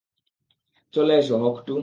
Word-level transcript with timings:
চলে 0.93 1.13
এসো, 1.17 1.35
হক-টু। 1.37 1.75